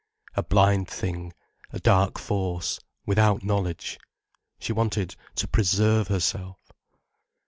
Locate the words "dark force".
1.79-2.79